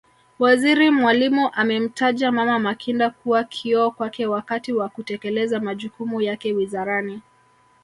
[0.39, 7.21] Waziri Mwalimu amemtaja Mama Makinda kuwa kioo kwake wakati wa kutekeleza majukumu yake Wizarani